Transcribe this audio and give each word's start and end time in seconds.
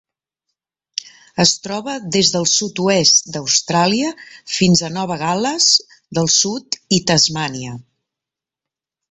Es 1.43 1.51
troba 1.65 1.93
des 2.15 2.31
del 2.35 2.47
sud-oest 2.53 3.29
d'Austràlia 3.35 4.09
fins 4.55 4.83
a 4.83 4.91
Nova 4.97 5.19
Gal·les 5.25 5.69
del 6.21 6.33
Sud 6.39 6.81
i 6.99 7.01
Tasmània. 7.13 7.77